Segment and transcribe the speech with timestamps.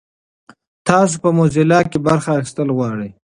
[0.87, 3.09] تاسو په موزیلا کې برخه اخیستل غواړئ؟